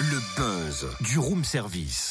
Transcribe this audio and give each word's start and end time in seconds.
Le 0.00 0.20
buzz 0.36 0.86
du 1.00 1.18
room 1.20 1.44
service. 1.44 2.08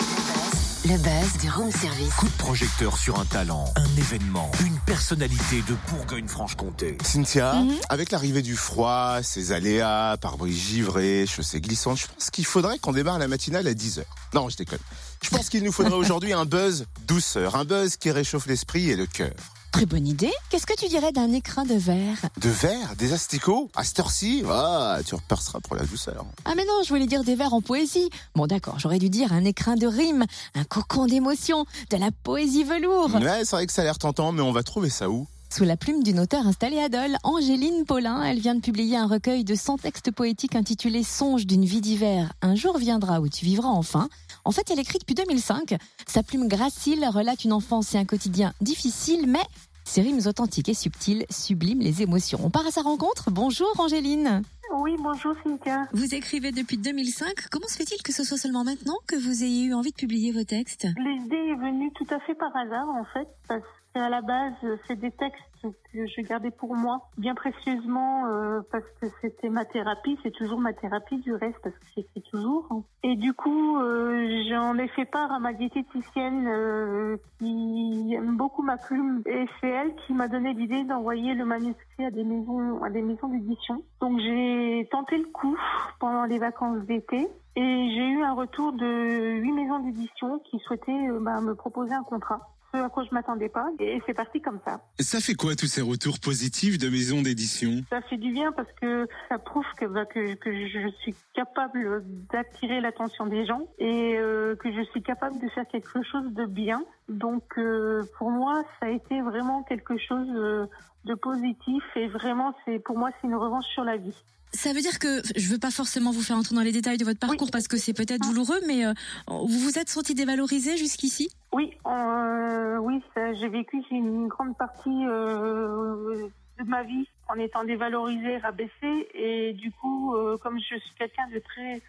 Le 0.86 0.98
buzz 0.98 1.42
du 1.42 1.50
room 1.50 1.70
service. 1.72 2.14
Coup 2.16 2.28
de 2.28 2.38
projecteur 2.38 2.98
sur 2.98 3.20
un 3.20 3.26
talent, 3.26 3.66
un 3.76 3.98
événement, 3.98 4.50
une 4.66 4.78
personnalité 4.86 5.62
de 5.68 5.76
Bourgogne-Franche-Comté. 5.90 6.98
Cynthia, 7.04 7.54
Mhm. 7.56 7.76
avec 7.90 8.12
l'arrivée 8.12 8.42
du 8.42 8.56
froid, 8.56 9.22
ses 9.22 9.52
aléas, 9.52 10.16
pare-brise 10.22 10.58
givré, 10.58 11.26
chaussées 11.28 11.60
glissantes, 11.60 11.98
je 11.98 12.08
pense 12.08 12.30
qu'il 12.32 12.46
faudrait 12.46 12.80
qu'on 12.80 12.94
démarre 12.94 13.20
la 13.20 13.28
matinale 13.28 13.68
à 13.68 13.74
10h. 13.74 14.04
Non, 14.34 14.48
je 14.50 14.56
déconne. 14.56 14.80
Je 15.22 15.30
pense 15.30 15.50
qu'il 15.50 15.64
nous 15.64 15.72
faudrait 15.74 15.94
aujourd'hui 15.98 16.32
un 16.32 16.46
buzz 16.46 16.86
douceur, 17.08 17.56
un 17.58 17.66
buzz 17.66 17.98
qui 17.98 18.10
réchauffe 18.12 18.46
l'esprit 18.46 18.90
et 18.90 18.96
le 18.96 19.06
cœur. 19.06 19.34
Très 19.74 19.88
bonne 19.88 20.06
idée. 20.08 20.32
Qu'est-ce 20.52 20.68
que 20.68 20.76
tu 20.80 20.88
dirais 20.88 21.12
d'un 21.12 21.34
écrin 21.34 21.66
de 21.66 21.74
verre 21.74 22.18
De 22.40 22.48
verre, 22.48 22.96
des 22.96 23.12
asticots, 23.12 23.72
à 23.76 23.84
cette 23.84 24.00
heure-ci, 24.00 24.44
ah, 24.48 25.00
tu 25.04 25.16
reperceras 25.16 25.62
pour 25.62 25.76
la 25.76 25.84
douceur. 25.84 26.28
Ah 26.46 26.54
mais 26.56 26.64
non, 26.64 26.84
je 26.84 26.90
voulais 26.90 27.08
dire 27.08 27.24
des 27.24 27.34
vers 27.34 27.56
en 27.56 27.62
poésie. 27.62 28.12
Bon 28.36 28.46
d'accord, 28.46 28.78
j'aurais 28.78 29.00
dû 29.00 29.10
dire 29.10 29.34
un 29.34 29.44
écrin 29.46 29.76
de 29.76 29.88
rime, 29.88 30.26
un 30.54 30.64
cocon 30.64 31.08
d'émotion, 31.08 31.66
de 31.90 31.98
la 31.98 32.12
poésie 32.12 32.64
velours. 32.64 33.16
Ouais, 33.16 33.46
c'est 33.46 33.56
vrai 33.56 33.66
que 33.66 33.74
ça 33.74 33.82
a 33.82 33.86
l'air 33.86 33.98
tentant, 33.98 34.32
mais 34.32 34.44
on 34.44 34.52
va 34.52 34.62
trouver 34.62 34.92
ça 34.92 35.10
où? 35.10 35.26
Sous 35.56 35.66
la 35.66 35.78
plume 35.78 36.02
d'une 36.02 36.20
auteure 36.20 36.48
installée 36.48 36.80
à 36.80 36.90
Dole, 36.90 37.16
Angéline 37.24 37.86
Paulin, 37.86 38.24
elle 38.24 38.40
vient 38.40 38.56
de 38.56 38.60
publier 38.60 38.98
un 38.98 39.06
recueil 39.06 39.44
de 39.44 39.54
100 39.54 39.78
textes 39.78 40.10
poétiques 40.10 40.56
intitulé 40.56 41.04
Songe 41.04 41.46
d'une 41.46 41.64
vie 41.64 41.80
d'hiver. 41.80 42.34
Un 42.42 42.56
jour 42.56 42.80
viendra 42.80 43.22
où 43.22 43.30
tu 43.30 43.46
vivras 43.46 43.70
enfin. 43.70 44.10
En 44.46 44.52
fait, 44.52 44.72
elle 44.72 44.80
écrit 44.80 44.98
depuis 44.98 45.14
2005. 45.14 45.76
Sa 46.08 46.24
plume 46.24 46.48
gracile 46.48 47.08
relate 47.08 47.44
une 47.44 47.54
enfance 47.54 47.94
et 47.94 48.00
un 48.00 48.06
quotidien 48.06 48.52
difficile, 48.62 49.26
mais 49.28 49.44
ses 49.84 50.02
rimes 50.02 50.20
authentiques 50.26 50.70
et 50.70 50.74
subtiles 50.74 51.26
subliment 51.30 51.82
les 51.82 52.02
émotions. 52.02 52.40
On 52.44 52.50
part 52.50 52.66
à 52.66 52.72
sa 52.72 52.82
rencontre. 52.82 53.32
Bonjour 53.32 53.72
Angéline. 53.80 54.42
Oui, 54.76 54.96
bonjour 55.00 55.36
Cynthia. 55.44 55.84
Vous 55.94 56.16
écrivez 56.16 56.52
depuis 56.52 56.78
2005. 56.78 57.50
Comment 57.52 57.68
se 57.68 57.78
fait-il 57.78 58.02
que 58.02 58.12
ce 58.12 58.24
soit 58.24 58.38
seulement 58.38 58.64
maintenant 58.64 58.98
que 59.08 59.16
vous 59.16 59.44
ayez 59.44 59.66
eu 59.66 59.74
envie 59.74 59.92
de 59.92 59.96
publier 59.96 60.32
vos 60.32 60.44
textes? 60.44 60.88
L'idée 60.98 61.36
est 61.36 61.56
venue 61.56 61.92
tout 61.94 62.08
à 62.10 62.20
fait 62.22 62.34
par 62.34 62.56
hasard 62.56 62.88
en 62.90 63.06
fait, 63.14 63.28
parce 63.48 63.62
qu'à 63.94 64.10
la 64.10 64.22
base, 64.22 64.54
c'est 64.88 65.00
des 65.00 65.12
textes 65.12 65.42
que 65.72 66.06
je 66.08 66.22
gardais 66.22 66.52
pour 66.52 66.76
moi 66.76 67.10
bien 67.18 67.36
précieusement 67.36 68.28
euh, 68.28 68.62
parce 68.72 68.86
que 69.02 69.08
c'était 69.22 69.50
ma 69.50 69.66
thérapie, 69.66 70.18
c'est 70.24 70.32
toujours 70.32 70.60
ma 70.60 70.74
thérapie 70.74 71.18
du 71.18 71.34
reste 71.34 71.58
parce 71.64 71.76
que 71.76 71.86
j'écris 71.96 72.24
toujours. 72.32 72.84
Et 73.04 73.16
du 73.16 73.34
coup, 73.34 73.78
euh, 73.78 74.44
j'en 74.50 74.78
ai 74.78 74.88
fait 74.90 75.06
part 75.06 75.32
à 75.32 75.40
ma 75.40 75.54
diététicienne 75.54 76.48
euh, 76.48 77.18
qui 77.40 78.14
aime 78.16 78.38
beaucoup 78.38 78.64
ma 78.64 78.78
plume 78.78 79.22
et 79.26 79.46
c'est 79.60 79.70
elle 79.70 79.96
qui 80.08 80.14
m'a 80.14 80.28
donné 80.28 80.54
l'idée 80.54 80.84
d'envoyer 80.84 81.34
le 81.34 81.46
manuscrit 81.46 82.06
à 82.06 82.12
des 82.12 82.24
maisons 82.24 82.84
à 82.84 82.90
des 82.90 83.02
maisons 83.02 83.28
d'édition. 83.28 83.84
Donc 84.02 84.20
j'ai 84.20 84.88
tenté 84.92 85.18
le 85.18 85.26
coup 85.26 85.58
pendant 86.00 86.26
les 86.26 86.40
vacances 86.40 86.84
d'été 86.86 87.28
et 87.56 87.90
j'ai 87.96 88.08
eu 88.08 88.24
un 88.24 88.34
retour 88.34 88.74
de 88.74 89.36
huit 89.36 89.52
maisons 89.52 89.80
d'édition 89.80 90.40
qui 90.40 90.60
souhaitaient 90.60 91.08
bah, 91.22 91.40
me 91.42 91.54
proposer 91.56 91.94
un 91.94 92.04
contrat. 92.04 92.53
Ce 92.74 92.80
à 92.80 92.90
quoi 92.90 93.04
je 93.08 93.14
m'attendais 93.14 93.50
pas. 93.50 93.68
Et 93.80 94.02
c'est 94.08 94.16
parti 94.16 94.42
comme 94.42 94.60
ça. 94.66 94.82
Ça 95.00 95.20
fait 95.20 95.36
quoi 95.36 95.56
tous 95.56 95.68
ces 95.68 95.82
retours 95.82 96.20
positifs 96.20 96.80
de 96.80 96.90
maisons 96.90 97.22
d'édition? 97.22 97.84
Ça 97.90 98.02
fait 98.02 98.18
du 98.18 98.32
bien 98.32 98.52
parce 98.52 98.72
que 98.82 99.08
ça 99.30 99.38
prouve 99.38 99.66
que, 99.78 99.86
bah, 99.86 100.06
que, 100.06 100.34
que 100.34 100.52
je 100.52 100.90
suis 101.02 101.14
capable 101.46 102.04
d'attirer 102.32 102.82
l'attention 102.82 103.26
des 103.26 103.46
gens 103.46 103.68
et 103.78 104.16
euh, 104.18 104.56
que 104.56 104.72
je 104.72 104.82
suis 104.92 105.02
capable 105.02 105.40
de 105.40 105.48
faire 105.50 105.68
quelque 105.68 106.02
chose 106.04 106.34
de 106.34 106.46
bien. 106.46 106.84
Donc 107.10 107.44
euh, 107.58 108.04
pour 108.18 108.30
moi, 108.32 108.64
ça 108.80 108.88
a 108.88 108.90
été 108.90 109.22
vraiment 109.22 109.64
quelque 109.64 109.98
chose 109.98 110.28
euh, 110.36 110.66
de 111.06 111.14
positif 111.16 111.84
et 111.96 112.08
vraiment, 112.08 112.54
c'est 112.66 112.80
pour 112.80 112.98
moi, 112.98 113.10
c'est 113.20 113.28
une 113.28 113.36
revanche 113.36 113.66
sur 113.66 113.84
la 113.84 113.98
vie. 113.98 114.16
Ça 114.54 114.72
veut 114.72 114.82
dire 114.82 115.00
que 115.00 115.22
je 115.36 115.52
veux 115.52 115.58
pas 115.58 115.72
forcément 115.72 116.12
vous 116.12 116.22
faire 116.22 116.38
entrer 116.38 116.56
dans 116.56 116.62
les 116.62 116.72
détails 116.72 116.98
de 116.98 117.06
votre 117.06 117.20
parcours 117.20 117.48
Oui. 117.48 117.52
parce 117.52 117.68
que 117.68 117.78
c'est 117.78 117.94
peut-être 117.94 118.22
douloureux, 118.22 118.60
mais 118.68 118.86
euh, 118.86 118.94
vous 119.28 119.60
vous 119.60 119.80
êtes 119.80 119.90
senti 119.90 120.14
dévalorisé 120.14 120.78
jusqu'ici? 120.78 121.30
Oui, 121.52 121.72
euh, 121.88 122.78
oui, 122.78 123.02
j'ai 123.40 123.50
vécu 123.50 123.82
une 123.90 124.28
grande 124.28 124.56
partie 124.56 125.06
euh, 125.08 126.28
de 126.60 126.64
ma 126.66 126.84
vie 126.84 127.08
en 127.28 127.36
étant 127.36 127.64
dévalorisée, 127.64 128.38
rabaissée, 128.38 129.08
et 129.14 129.54
du 129.54 129.72
coup, 129.72 130.16
euh, 130.16 130.38
comme 130.38 130.60
je 130.60 130.78
suis 130.78 130.96
quelqu'un 130.98 131.28
de 131.30 131.40
très 131.40 131.82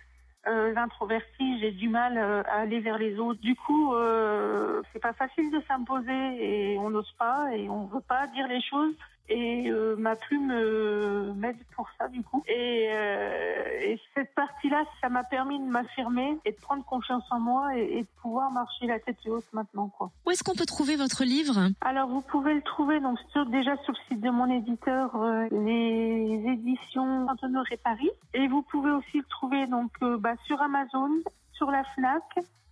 euh, 0.47 0.77
introverti, 0.77 1.61
j'ai 1.61 1.73
du 1.73 1.89
mal 1.89 2.17
euh, 2.17 2.43
à 2.45 2.61
aller 2.61 2.81
vers 2.81 2.99
les 2.99 3.19
autres. 3.19 3.41
Du 3.41 3.55
coup, 3.57 3.95
c'est 4.93 5.01
pas 5.01 5.13
facile 5.13 5.51
de 5.51 5.61
s'imposer 5.67 6.73
et 6.73 6.79
on 6.79 6.91
n'ose 6.91 7.13
pas 7.19 7.55
et 7.55 7.69
on 7.69 7.87
veut 7.87 8.01
pas 8.01 8.27
dire 8.29 8.47
les 8.49 8.61
choses. 8.63 8.95
Et 9.29 9.71
euh, 9.71 9.97
ma 9.97 10.17
plume 10.17 10.51
euh, 10.51 11.33
m'aide 11.35 11.57
pour 11.75 11.89
ça 11.99 12.09
du 12.09 12.23
coup. 12.23 12.43
Et, 12.47 12.89
euh, 12.91 13.81
et 13.81 13.99
cette 14.15 14.35
partie-là, 14.35 14.85
ça 15.01 15.09
m'a 15.09 15.25
permis 15.25 15.59
de 15.59 15.65
m'affirmer 15.65 16.37
et 16.45 16.53
de 16.53 16.61
prendre 16.61 16.85
confiance 16.85 17.25
en 17.31 17.41
moi 17.41 17.77
et, 17.77 17.99
et 17.99 18.03
de 18.03 18.09
pouvoir 18.21 18.51
marcher 18.51 18.87
la 18.87 18.99
tête 19.01 19.17
haute 19.27 19.51
maintenant 19.53 19.89
quoi. 19.89 20.11
Où 20.27 20.31
est-ce 20.31 20.45
qu'on 20.45 20.55
peut 20.55 20.67
trouver 20.67 20.97
votre 20.97 21.25
livre? 21.25 21.71
Alors 21.81 22.09
vous 22.09 22.21
pouvez 22.21 22.55
le 22.55 22.63
trouver 22.63 23.01
donc 23.01 23.19
sur, 23.33 23.47
déjà 23.47 23.77
sur 23.79 23.95
le 23.95 23.99
site 24.09 24.21
de 24.21 24.31
mon 24.31 24.51
éditeur, 24.51 25.17
euh, 25.17 25.47
les 25.51 26.43
éditions 26.47 27.27
Saint-Honoré 27.27 27.79
Paris, 27.83 28.11
et 28.35 28.47
vous 28.49 28.63
pouvez 28.63 28.91
aussi 28.91 29.19
le 29.19 29.25
trouver 29.25 29.67
donc 29.67 29.91
euh, 30.03 30.19
bah, 30.19 30.35
sur 30.45 30.61
Amazon, 30.61 31.11
sur 31.57 31.71
la 31.71 31.83
Fnac 31.95 32.23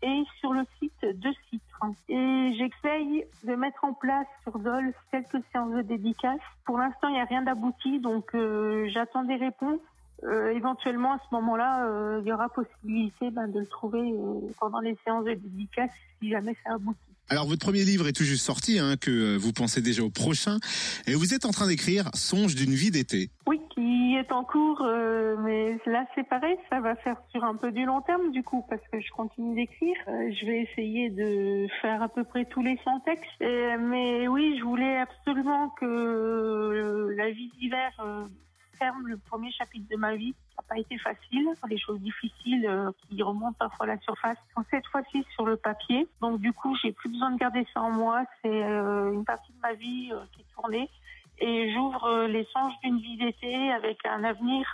et 0.02 0.22
sur 0.40 0.52
le 0.52 0.62
site 0.78 1.00
de 1.02 1.32
Citre. 1.48 1.80
Et 2.08 2.52
j'essaye 2.58 3.24
de 3.44 3.54
mettre 3.54 3.84
en 3.84 3.92
place 3.92 4.26
sur 4.42 4.58
Dole 4.58 4.92
quelques 5.10 5.44
séances 5.52 5.74
de 5.74 5.82
dédicaces. 5.82 6.40
Pour 6.64 6.78
l'instant, 6.78 7.08
il 7.08 7.14
n'y 7.14 7.20
a 7.20 7.24
rien 7.24 7.42
d'abouti, 7.42 8.00
donc 8.00 8.34
euh, 8.34 8.88
j'attends 8.92 9.24
des 9.24 9.36
réponses. 9.36 9.80
Euh, 10.24 10.54
éventuellement, 10.54 11.14
à 11.14 11.18
ce 11.18 11.34
moment-là, 11.34 11.86
euh, 11.86 12.20
il 12.22 12.28
y 12.28 12.32
aura 12.32 12.48
possibilité 12.48 13.30
ben, 13.30 13.48
de 13.48 13.60
le 13.60 13.66
trouver 13.66 14.14
pendant 14.60 14.78
les 14.78 14.96
séances 15.04 15.24
de 15.24 15.34
dédicaces 15.34 15.90
si 16.20 16.30
jamais 16.30 16.56
ça 16.64 16.74
aboutit. 16.74 16.98
Alors 17.28 17.46
votre 17.46 17.64
premier 17.64 17.84
livre 17.84 18.08
est 18.08 18.12
tout 18.12 18.24
juste 18.24 18.44
sorti, 18.44 18.78
hein, 18.78 18.96
que 18.96 19.36
vous 19.36 19.52
pensez 19.52 19.80
déjà 19.80 20.02
au 20.02 20.10
prochain, 20.10 20.58
et 21.06 21.14
vous 21.14 21.32
êtes 21.34 21.44
en 21.44 21.50
train 21.50 21.66
d'écrire 21.66 22.10
Songe 22.14 22.54
d'une 22.54 22.74
vie 22.74 22.90
d'été. 22.90 23.30
Oui, 23.46 23.60
qui 24.12 24.18
est 24.18 24.30
en 24.30 24.44
cours, 24.44 24.82
euh, 24.82 25.36
mais 25.38 25.78
là 25.86 26.04
c'est 26.14 26.28
pareil, 26.28 26.58
ça 26.68 26.80
va 26.80 26.94
faire 26.96 27.16
sur 27.30 27.44
un 27.44 27.56
peu 27.56 27.72
du 27.72 27.86
long 27.86 28.02
terme 28.02 28.30
du 28.30 28.42
coup, 28.42 28.62
parce 28.68 28.82
que 28.92 29.00
je 29.00 29.10
continue 29.10 29.54
d'écrire. 29.54 29.96
Euh, 30.06 30.30
je 30.38 30.44
vais 30.44 30.60
essayer 30.60 31.08
de 31.08 31.66
faire 31.80 32.02
à 32.02 32.10
peu 32.10 32.22
près 32.22 32.44
tous 32.44 32.62
les 32.62 32.78
100 32.84 33.00
textes. 33.00 33.24
Mais 33.40 34.28
oui, 34.28 34.58
je 34.58 34.64
voulais 34.64 34.98
absolument 34.98 35.70
que 35.70 35.86
euh, 35.86 37.14
la 37.16 37.30
vie 37.30 37.50
d'hiver 37.56 37.90
euh, 38.00 38.26
ferme 38.78 39.06
le 39.06 39.16
premier 39.16 39.50
chapitre 39.50 39.88
de 39.90 39.96
ma 39.96 40.14
vie. 40.14 40.34
Ça 40.56 40.62
n'a 40.62 40.74
pas 40.74 40.78
été 40.78 40.98
facile, 40.98 41.48
des 41.66 41.78
choses 41.78 42.00
difficiles 42.00 42.70
qui 43.08 43.22
remontent 43.22 43.56
parfois 43.58 43.86
à 43.86 43.94
la 43.94 43.98
surface. 44.00 44.36
sont 44.54 44.64
cette 44.70 44.86
fois-ci 44.88 45.24
sur 45.32 45.46
le 45.46 45.56
papier, 45.56 46.06
donc 46.20 46.38
du 46.38 46.52
coup 46.52 46.76
j'ai 46.82 46.92
plus 46.92 47.08
besoin 47.08 47.30
de 47.30 47.38
garder 47.38 47.66
ça 47.72 47.80
en 47.80 47.92
moi. 47.92 48.24
C'est 48.42 48.60
une 48.60 49.24
partie 49.24 49.52
de 49.52 49.60
ma 49.62 49.72
vie 49.72 50.12
qui 50.32 50.42
est 50.42 50.54
tournée 50.54 50.90
et 51.42 51.72
j'ouvre 51.74 52.04
euh, 52.04 52.28
les 52.28 52.46
songes 52.52 52.74
d'une 52.84 52.98
vie 52.98 53.16
d'été 53.16 53.72
avec 53.72 53.98
un 54.06 54.22
avenir, 54.22 54.64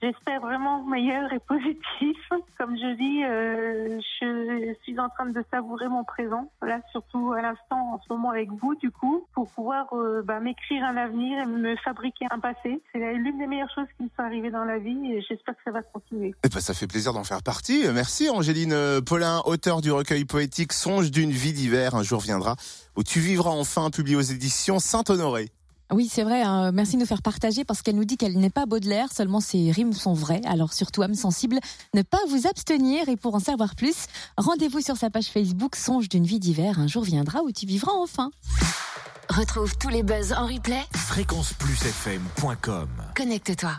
j'espère 0.00 0.40
vraiment 0.40 0.84
meilleur 0.84 1.32
et 1.32 1.40
positif. 1.40 2.16
Comme 2.58 2.76
je 2.76 2.94
dis, 2.94 3.24
euh, 3.24 4.00
je 4.20 4.74
suis 4.84 4.98
en 5.00 5.08
train 5.08 5.26
de 5.26 5.44
savourer 5.50 5.88
mon 5.88 6.04
présent, 6.04 6.48
là 6.62 6.80
surtout 6.92 7.32
à 7.32 7.42
l'instant 7.42 7.94
en 7.94 8.00
ce 8.00 8.12
moment 8.12 8.30
avec 8.30 8.48
vous 8.50 8.76
du 8.76 8.92
coup, 8.92 9.26
pour 9.34 9.50
pouvoir 9.50 9.92
euh, 9.94 10.22
bah, 10.22 10.38
m'écrire 10.38 10.84
un 10.84 10.96
avenir 10.96 11.42
et 11.42 11.46
me 11.46 11.74
fabriquer 11.76 12.26
un 12.30 12.38
passé. 12.38 12.80
C'est 12.92 13.14
l'une 13.14 13.38
des 13.38 13.48
meilleures 13.48 13.74
choses 13.74 13.88
qui 13.96 14.04
me 14.04 14.08
sont 14.16 14.22
arrivées 14.22 14.52
dans 14.52 14.64
la 14.64 14.78
vie 14.78 15.12
et 15.12 15.22
j'espère 15.28 15.56
que 15.56 15.62
ça 15.64 15.72
va 15.72 15.82
continuer. 15.82 16.36
Eh 16.44 16.48
ben, 16.48 16.60
ça 16.60 16.72
fait 16.72 16.86
plaisir 16.86 17.12
d'en 17.12 17.24
faire 17.24 17.42
partie. 17.42 17.82
Merci 17.92 18.30
Angéline 18.30 19.00
Paulin, 19.04 19.42
auteur 19.44 19.80
du 19.80 19.90
recueil 19.90 20.24
poétique 20.24 20.72
Songe 20.72 21.10
d'une 21.10 21.32
vie 21.32 21.52
d'hiver. 21.52 21.96
Un 21.96 22.04
jour 22.04 22.20
viendra 22.20 22.54
où 22.96 23.02
tu 23.02 23.18
vivras 23.18 23.50
enfin, 23.50 23.90
publié 23.90 24.14
aux 24.14 24.20
éditions 24.20 24.78
Saint-Honoré. 24.78 25.50
Oui, 25.92 26.08
c'est 26.10 26.22
vrai. 26.24 26.42
hein. 26.42 26.72
Merci 26.72 26.96
de 26.96 27.00
nous 27.00 27.06
faire 27.06 27.22
partager 27.22 27.64
parce 27.64 27.82
qu'elle 27.82 27.96
nous 27.96 28.04
dit 28.04 28.16
qu'elle 28.16 28.38
n'est 28.38 28.50
pas 28.50 28.66
Baudelaire, 28.66 29.12
seulement 29.12 29.40
ses 29.40 29.70
rimes 29.70 29.92
sont 29.92 30.14
vraies. 30.14 30.40
Alors 30.46 30.72
surtout, 30.72 31.02
âme 31.02 31.14
sensible, 31.14 31.58
ne 31.94 32.02
pas 32.02 32.18
vous 32.28 32.46
abstenir. 32.46 33.08
Et 33.08 33.16
pour 33.16 33.34
en 33.34 33.40
savoir 33.40 33.74
plus, 33.74 34.06
rendez-vous 34.36 34.80
sur 34.80 34.96
sa 34.96 35.10
page 35.10 35.26
Facebook 35.26 35.76
Songe 35.76 36.08
d'une 36.08 36.24
vie 36.24 36.38
d'hiver. 36.40 36.78
Un 36.78 36.86
jour 36.86 37.02
viendra 37.04 37.42
où 37.42 37.52
tu 37.52 37.66
vivras 37.66 37.92
enfin. 37.92 38.30
Retrouve 39.28 39.76
tous 39.78 39.88
les 39.88 40.02
buzz 40.02 40.32
en 40.32 40.46
replay. 40.46 40.82
Fréquenceplusfm.com 40.94 42.88
Connecte-toi. 43.16 43.70